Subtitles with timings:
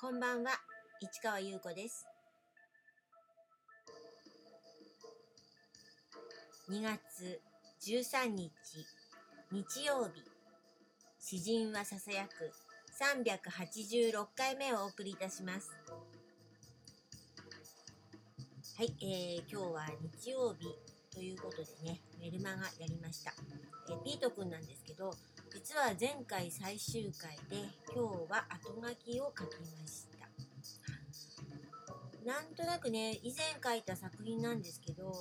[0.00, 0.52] こんばんは、
[1.00, 2.06] 市川優子です。
[6.70, 7.40] 2月
[7.84, 8.52] 13日、
[9.50, 10.22] 日曜日、
[11.18, 12.52] 詩人はささやく
[12.96, 15.68] 386回目をお送りいたします。
[18.76, 19.86] はい、えー、今日は
[20.22, 20.68] 日曜日
[21.12, 23.34] ということでね、メルマガやりました。
[23.90, 25.12] えー、ピートくんなんですけど、
[25.58, 30.28] 実は前回最終回で今日は後書きを書きました。
[32.24, 35.12] なんとなくね以前書いた作品なんですけど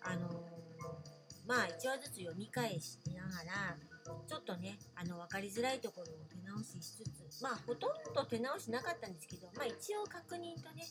[0.00, 0.32] あのー、
[1.46, 3.76] まあ1話ずつ読み返しながら
[4.26, 10.88] ちょっとねあの分かりづらいところを手直ししつつまあほとんど手直しなかったんですけどまあ一応確認とね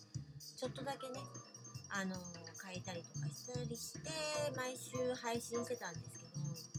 [0.55, 1.26] ちょっとだけね
[1.90, 2.17] あのー、
[2.63, 4.12] 変えたりとかしたりして
[4.55, 6.26] 毎週配信してたんですけ
[6.73, 6.74] ど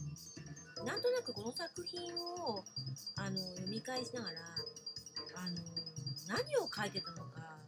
[0.87, 2.63] なんとなくこの作品を
[3.17, 4.39] あの読み返しながら
[5.35, 5.57] あの
[6.29, 7.59] 何を書いてたのか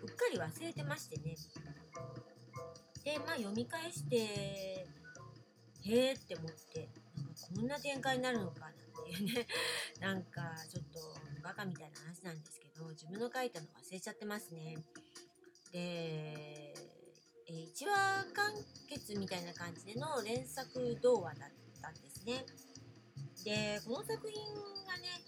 [0.00, 1.34] うっかり忘れてましてね。
[3.02, 4.86] でまあ読み返してへ
[5.84, 9.46] えって思ってなんかこんな展開になるのかなんていうね
[9.98, 11.00] なんかちょっと
[11.42, 14.76] バカみたいな話なんですけど自分の書いたの忘れちゃってますね。
[15.72, 16.74] で
[17.48, 18.52] 1話完
[18.88, 21.65] 結みたいな感じでの連作童話だった
[22.26, 22.44] ね。
[23.44, 24.42] でこの作品
[24.84, 25.22] がね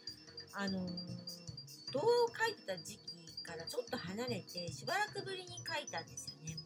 [0.53, 6.57] あのー、動画を描いてた時期からちょっと離れてしばらくぶりに描いたんですよね。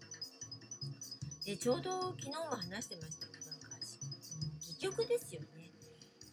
[1.44, 5.70] でちょうど昨日も話してましたけどなんか戯曲ですよね。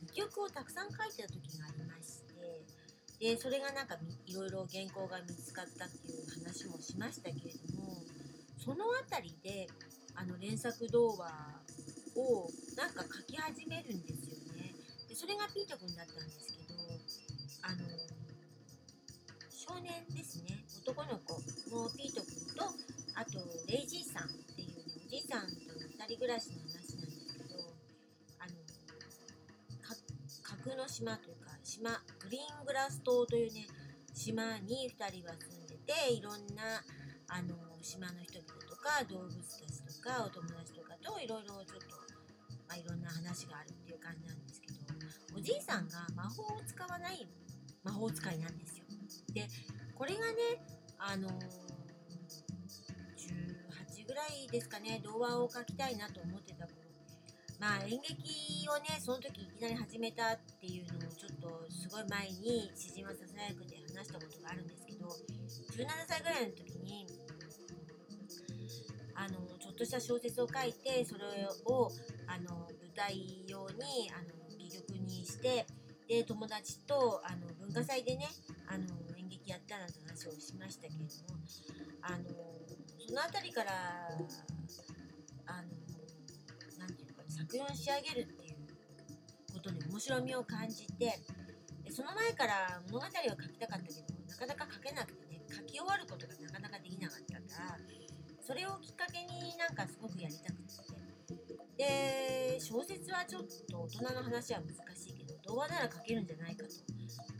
[0.07, 2.63] 戯曲をたくさん書いてた時がありまして
[3.19, 8.01] でそれがなんかいろいろ原稿が見つかったっていう話もしましたけれども
[8.57, 9.67] その辺りで
[10.15, 11.27] あの連作童話
[12.19, 14.75] をなんか書き始めるんですよね。
[15.07, 16.75] でそれがピート君だったんですけど
[17.63, 17.87] あの
[19.49, 21.39] 少年ですね男の子
[21.69, 22.65] のピート君と
[23.15, 27.59] あとレイジーさんっていうねおじいさんとの2人暮らしの話なんですけど
[28.39, 28.55] あの
[29.85, 33.67] 架空の島というか島グリーングラス島というね
[34.13, 36.81] 島に2人は住んでていろんな
[37.29, 42.08] あの島の人々とか動物たちとかお友達とかといろいろちょっと
[42.69, 44.77] まあ、いろんな話があるっていう感じなんですけど
[45.35, 47.27] おじいさんが魔法を使わない
[47.83, 48.85] 魔法使いなんですよ。
[49.33, 49.47] で
[49.95, 50.61] これがね
[50.99, 51.33] あの、18
[54.07, 56.79] ぐらいですかね童話を書きたいなと思ってた頃
[57.59, 67.05] まあ演劇をねその時いきなり始めたっていうのをちょっとすごい前に詩人はささやくで話したことがあるんですけど17歳ぐらいの時に
[69.15, 71.89] あのとした小説を書いてそれを
[72.27, 75.65] あの舞台用にあの戯曲にして
[76.05, 78.27] で友達とあの文化祭でね
[78.67, 78.83] あの
[79.17, 81.39] 演劇やったなんて話をしましたけれども
[82.01, 82.27] あの
[83.07, 83.71] その辺りから
[85.47, 85.71] あの
[86.77, 88.57] なんていうか作品を仕上げるっていう
[89.53, 91.23] ことに面白みを感じて
[91.85, 97.98] でその前から物語を書きたかったけどなかなか書けなくてね書き終わることがなかなかできなかったから
[98.49, 100.73] それをきっかけになんかすごくやりたくて
[101.77, 106.73] で小説はちょっと大人の話は難しいけど童話なら書けるんじゃないかと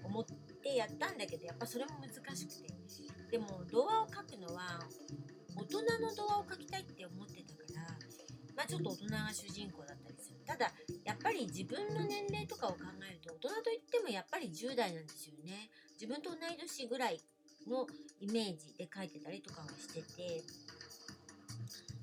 [0.06, 0.26] 思っ
[0.62, 2.70] てやったんだけどやっぱそれも難しくて
[3.32, 4.86] でも童話を書くのは
[5.58, 7.90] 大人の童話を書きたいって思ってたから
[8.56, 10.38] まあちょっと大人が主人公だったりする。
[10.46, 10.70] ただ
[11.06, 15.74] やっぱり自分の年齢とかを考えると大人といってもやっぱり10代なんですよね。
[16.00, 17.20] 自分と同い年ぐらい
[17.68, 17.88] の
[18.20, 20.44] イメージで書いてたりとかはしてて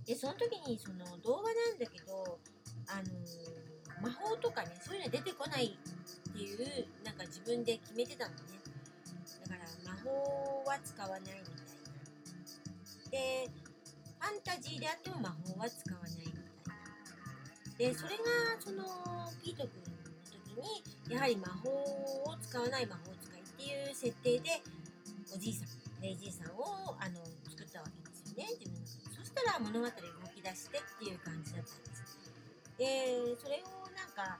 [0.06, 2.38] でその時にその動画なんだけど
[2.86, 5.76] あのー、魔法とかねそういうの出てこない
[6.30, 8.40] っていうなんか自分で決めてたのね。
[9.48, 11.46] だから魔法は使わないみたいな。
[13.10, 13.48] で
[14.20, 16.46] ファンタジーであっても魔法は使わないみたいな。
[17.78, 18.24] でそれが
[18.60, 18.84] その
[19.42, 24.62] ピート君の時にやはり魔法を使わない魔法使いっていう設定で
[25.34, 28.85] おじいさんレイジーさんをあの作ったわけですよね自分の。
[29.36, 29.92] したら物語動
[30.34, 32.16] き出してっていう感じだったんです。
[32.78, 34.38] でそれをなんか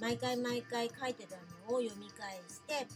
[0.00, 1.36] 毎回毎回書いてた
[1.68, 2.86] のを読み返して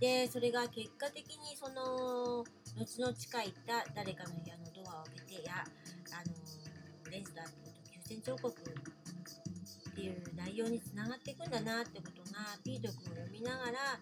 [0.00, 2.44] でそれが結果的にその
[2.76, 13.98] 後々書いた誰かの部屋のドアを開けてやあのレンスターってと急戦彫刻っていう内容につながっていくんだなってことがピート君を読みながら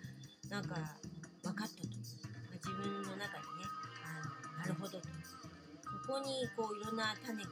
[0.51, 0.75] なんか
[1.45, 3.29] 分かったと、まあ、自分の中にね
[4.03, 5.14] あのなるほどと
[6.07, 7.51] ここにこういろんな種が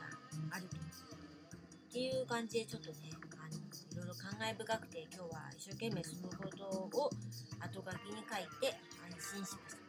[0.53, 3.09] あるとっていう感じでちょっとね
[3.41, 7.09] あのいろいろ感慨深くて今日は一生懸命そのことを
[7.61, 9.83] 後書きに書いて配信しました。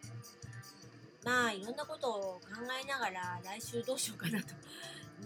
[1.24, 4.56] まあいろんなことを考えながら来週どうしようかなと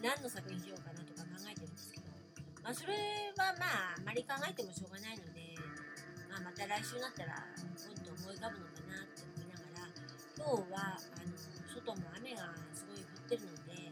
[0.01, 2.09] 何の作品しようかなとか考えてるんですけど、
[2.61, 2.93] まあ、それ
[3.37, 5.57] はまああまり考えてもしょうがないので、
[6.29, 9.89] まあ、また来週になったらもっと思い浮かぶのかなって思いながら
[10.37, 11.33] 今日はあの
[11.65, 12.53] 外も雨が
[13.27, 13.91] ってるので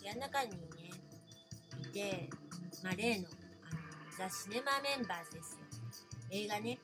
[0.00, 0.56] 部屋の中にね
[1.82, 2.30] いて、
[2.82, 3.82] まあ、例のあの
[4.16, 5.66] ザ・シネマメンバーズですよ。
[6.30, 6.78] 映画ね。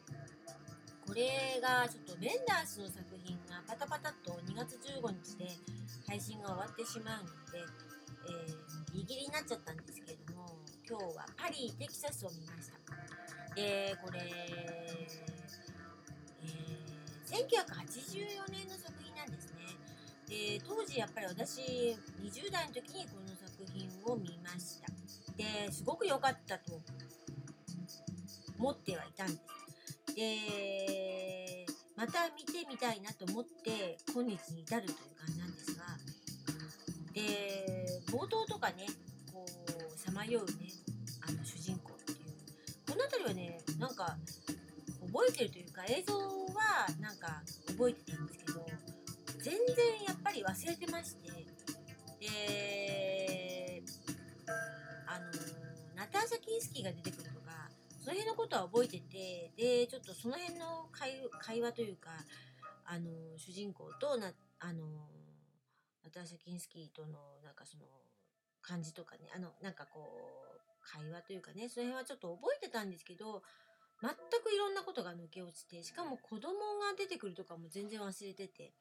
[1.07, 5.49] これがちょっとベンダースの作品がパタパタっと2月15日で
[6.07, 7.65] 配信が終わってしまうので、
[8.29, 13.55] えー、ギリギリになっちゃったんですけれども今日はパリテキサスを見ました。
[13.55, 18.98] でこれ、えー、1984年の作品です
[20.29, 24.89] で当時やっぱり私20代の時にこの作品を見ました。
[25.37, 26.81] ですごく良かったと
[28.59, 30.15] 思ってはいたんです。
[30.15, 31.67] で
[31.97, 35.85] また見てみたいなと思って今日に至るという感じなんですが
[37.15, 38.87] で冒頭とかね
[39.33, 40.69] こうさまようね
[41.27, 42.19] あの主人公っていう。
[42.89, 44.17] この辺りはねなんか
[45.13, 46.23] 覚えてるというか映像は
[47.01, 48.28] なんか覚えてたん
[49.49, 51.33] 全然やっぱり忘れてまして。
[52.21, 53.83] で
[55.07, 55.27] あの
[55.97, 62.11] ナターシャ・キンスキーが出てくるとかその辺のことは覚えててでちょっとその辺の会話というか
[62.85, 63.09] あの
[63.39, 64.85] 主人公となあの
[66.03, 67.13] ナターシャ・キンスキーとの
[67.45, 67.85] なんかその
[68.61, 73.43] 感じとかねあのなんかこう会話というかねその辺はちょっと覚えてたんですけど
[74.03, 76.51] 全くいろんなことが抜け落ちてしかも子供
[76.83, 78.75] が出てくるとかも全然忘れてて。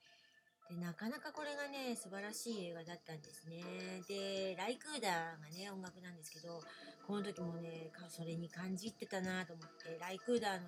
[0.70, 3.64] でなかなかこれがね素晴らしい映画だったんですね。
[4.08, 6.60] でライクーダーがね音楽なんですけど
[7.08, 10.68] この時もねそれに感じてたなと思ってライクーダーの、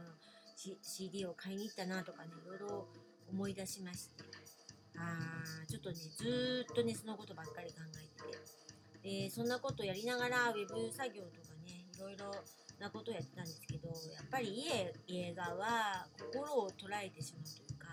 [0.55, 2.87] C、CD を買いに行ったなとかねいろいろ
[3.29, 4.23] 思い出しまして。
[4.97, 8.59] あーちょっとねずっとねそのことばっかり考えてて。
[9.01, 12.31] でそんなことやりながらウェブ作業とかねいろいろ
[12.79, 14.69] なことをやってたんですけどやっぱりいい
[15.07, 17.87] 映画は心を捉えてしまうというか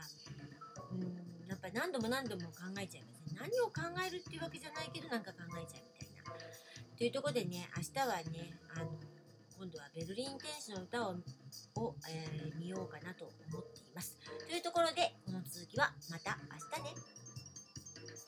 [0.92, 1.25] うん
[1.66, 3.34] ぱり何度も何度も考えちゃいますね。
[3.40, 6.22] 何を考えるっていうわけじゃないけどなんか考えちゃうみたいな。
[6.96, 8.90] というところでね、明日はね、あの、
[9.58, 11.16] 今度はベルリン天使の歌を
[11.76, 14.16] を、えー、見ようかなと思っています。
[14.46, 17.15] というところで、この続きはまた明日ね。